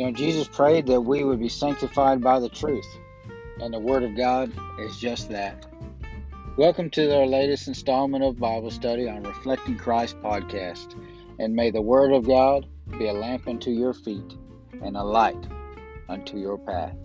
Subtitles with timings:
[0.00, 2.88] You know, Jesus prayed that we would be sanctified by the truth,
[3.60, 5.66] and the Word of God is just that.
[6.56, 10.98] Welcome to our latest installment of Bible study on Reflecting Christ podcast,
[11.38, 12.66] and may the Word of God
[12.98, 14.38] be a lamp unto your feet
[14.82, 15.46] and a light
[16.08, 16.96] unto your path.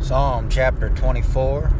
[0.00, 1.79] Psalm chapter 24.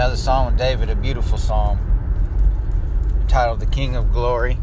[0.00, 1.78] Another Psalm of David, a beautiful psalm
[3.20, 4.56] entitled The King of Glory.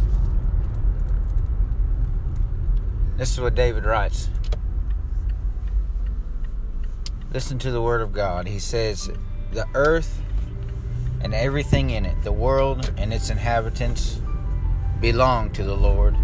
[3.17, 4.31] This is what David writes.
[7.31, 8.47] Listen to the word of God.
[8.47, 9.11] He says,
[9.51, 10.23] The earth
[11.21, 14.19] and everything in it, the world and its inhabitants,
[14.99, 16.17] belong to the Lord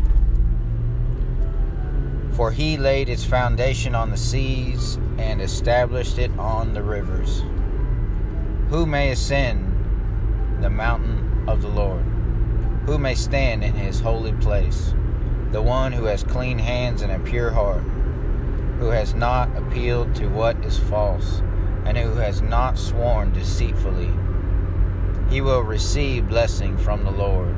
[2.31, 7.43] for he laid its foundation on the seas and established it on the rivers.
[8.69, 12.03] Who may ascend the mountain of the Lord?
[12.85, 14.93] Who may stand in his holy place?
[15.51, 17.83] The one who has clean hands and a pure heart,
[18.79, 21.41] who has not appealed to what is false,
[21.85, 24.11] and who has not sworn deceitfully.
[25.29, 27.55] He will receive blessing from the Lord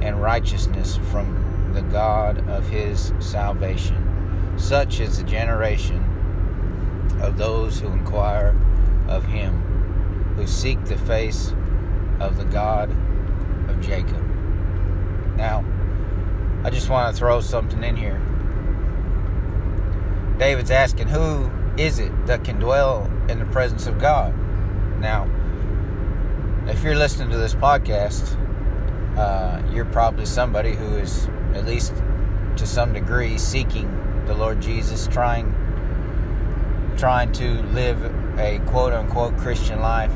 [0.00, 4.54] and righteousness from the God of his salvation.
[4.56, 6.04] Such is the generation
[7.20, 8.56] of those who inquire
[9.08, 9.62] of him,
[10.38, 11.52] who seek the face
[12.20, 12.90] of the God
[13.68, 14.24] of Jacob.
[15.36, 15.64] Now,
[16.64, 18.20] I just want to throw something in here.
[20.38, 24.32] David's asking, Who is it that can dwell in the presence of God?
[25.00, 25.28] Now,
[26.68, 28.36] if you're listening to this podcast,
[29.18, 31.92] uh, you're probably somebody who is at least
[32.56, 33.88] to some degree, seeking
[34.26, 35.54] the Lord Jesus, trying
[36.96, 38.00] trying to live
[38.38, 40.12] a quote unquote Christian life.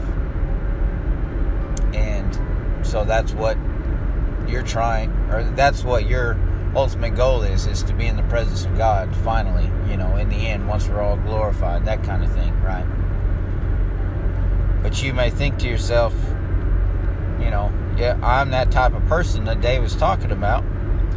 [1.95, 3.57] And so that's what
[4.49, 6.39] you're trying or that's what your
[6.75, 10.29] ultimate goal is is to be in the presence of God finally, you know, in
[10.29, 12.87] the end once we're all glorified, that kind of thing, right?
[14.83, 16.15] But you may think to yourself,
[17.39, 20.65] you know, yeah, I'm that type of person that Dave was talking about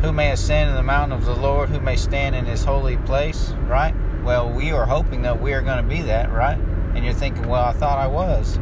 [0.01, 1.69] who may ascend in the mountain of the Lord?
[1.69, 3.51] Who may stand in his holy place?
[3.67, 3.95] Right?
[4.23, 6.57] Well, we are hoping that we are going to be that, right?
[6.93, 8.59] And you're thinking, well, I thought I was.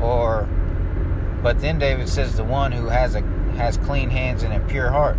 [0.00, 0.48] Or,
[1.44, 3.20] but then David says, the one who has a
[3.58, 5.16] has clean hands and a pure heart,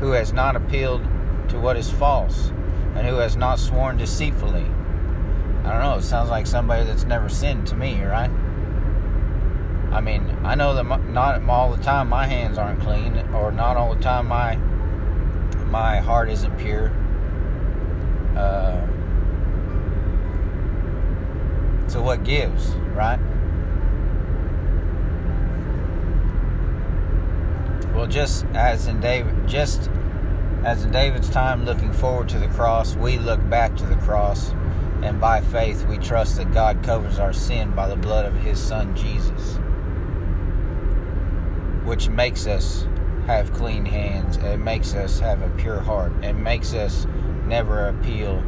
[0.00, 1.02] who has not appealed
[1.50, 2.48] to what is false,
[2.94, 4.64] and who has not sworn deceitfully.
[5.62, 5.96] I don't know.
[5.98, 8.30] It sounds like somebody that's never sinned to me, right?
[9.92, 13.76] I mean, I know that not all the time my hands aren't clean, or not
[13.76, 14.56] all the time my
[15.66, 16.88] my heart isn't pure.
[18.34, 18.80] Uh,
[21.88, 23.18] so what gives, right?
[28.06, 29.90] Just as in David, just
[30.64, 34.52] as in David's time, looking forward to the cross, we look back to the cross,
[35.02, 38.58] and by faith we trust that God covers our sin by the blood of His
[38.60, 39.58] Son Jesus
[41.84, 42.86] which makes us
[43.26, 44.38] have clean hands.
[44.38, 46.12] It makes us have a pure heart.
[46.24, 47.06] It makes us
[47.46, 48.42] never appeal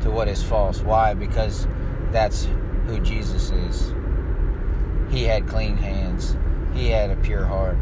[0.00, 0.80] to what is false.
[0.80, 1.14] Why?
[1.14, 1.68] Because
[2.10, 2.48] that's
[2.86, 3.94] who Jesus is.
[5.10, 6.36] He had clean hands.
[6.72, 7.76] He had a pure heart.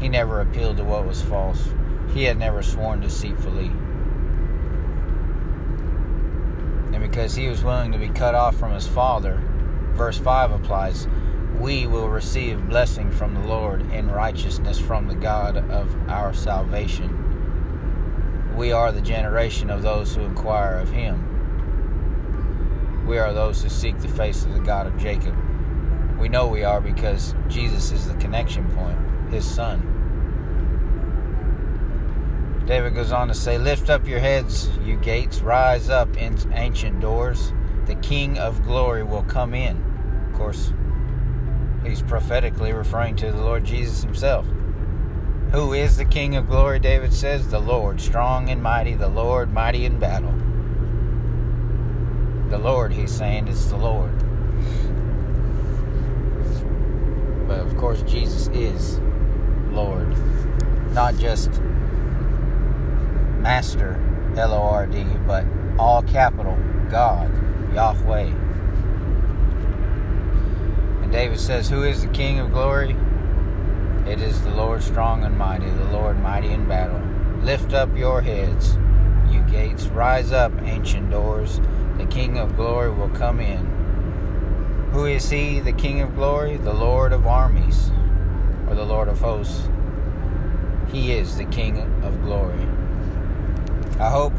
[0.00, 1.68] He never appealed to what was false.
[2.12, 3.70] He had never sworn deceitfully.
[6.92, 9.40] And because he was willing to be cut off from his Father,
[9.92, 11.06] verse 5 applies
[11.60, 17.30] we will receive blessing from the Lord and righteousness from the God of our salvation.
[18.56, 21.26] We are the generation of those who inquire of Him.
[23.06, 25.36] We are those who seek the face of the God of Jacob.
[26.18, 28.98] We know we are because Jesus is the connection point,
[29.30, 29.96] His Son.
[32.66, 37.00] David goes on to say, Lift up your heads, you gates, rise up, in ancient
[37.00, 37.52] doors.
[37.86, 39.76] The King of glory will come in.
[40.30, 40.72] Of course,
[41.84, 44.46] He's prophetically referring to the Lord Jesus himself.
[45.52, 47.48] Who is the King of glory, David says?
[47.48, 50.32] The Lord, strong and mighty, the Lord, mighty in battle.
[52.50, 54.16] The Lord, he's saying, is the Lord.
[57.48, 58.99] But of course, Jesus is
[60.92, 61.50] not just
[63.40, 63.98] Master,
[64.36, 65.44] L O R D, but
[65.78, 66.56] all capital
[66.90, 67.30] God,
[67.74, 68.32] Yahweh.
[71.02, 72.96] And David says, Who is the King of glory?
[74.06, 77.00] It is the Lord strong and mighty, the Lord mighty in battle.
[77.42, 78.76] Lift up your heads,
[79.30, 79.86] you gates.
[79.86, 81.60] Rise up, ancient doors.
[81.96, 84.90] The King of glory will come in.
[84.92, 86.56] Who is he, the King of glory?
[86.56, 87.90] The Lord of armies,
[88.68, 89.68] or the Lord of hosts?
[90.92, 92.66] He is the King of glory.
[94.00, 94.32] I hope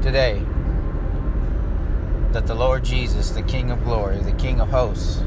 [0.00, 0.42] today
[2.32, 5.22] that the Lord Jesus, the King of glory, the King of hosts,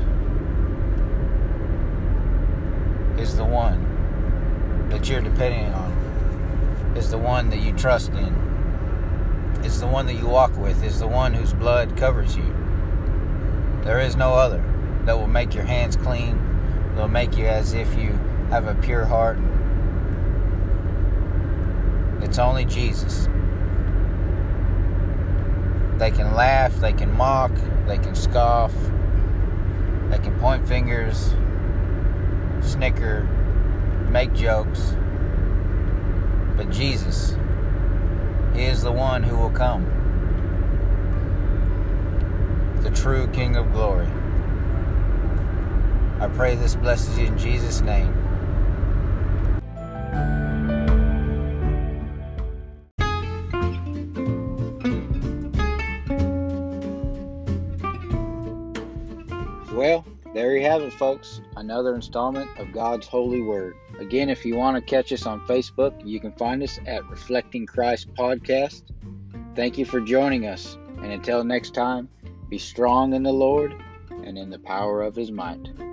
[3.19, 8.33] is the one that you're depending on, is the one that you trust in,
[9.63, 12.56] is the one that you walk with, is the one whose blood covers you.
[13.83, 14.63] There is no other
[15.06, 16.38] that will make your hands clean,
[16.95, 18.13] that will make you as if you
[18.50, 19.38] have a pure heart.
[22.21, 23.27] It's only Jesus.
[25.98, 27.51] They can laugh, they can mock,
[27.86, 28.74] they can scoff,
[30.10, 31.33] they can point fingers,
[32.62, 33.24] snicker,
[34.10, 34.95] make jokes.
[36.56, 37.36] But Jesus,
[38.54, 39.86] He is the one who will come,
[42.81, 44.07] the true King of glory.
[46.19, 48.29] I pray this blesses you in Jesus' name.
[60.39, 61.41] There you have it, folks.
[61.57, 63.75] Another installment of God's Holy Word.
[64.00, 67.65] Again, if you want to catch us on Facebook, you can find us at Reflecting
[67.65, 68.83] Christ Podcast.
[69.53, 70.77] Thank you for joining us.
[71.00, 72.07] And until next time,
[72.47, 73.75] be strong in the Lord
[74.24, 75.88] and in the power of his might.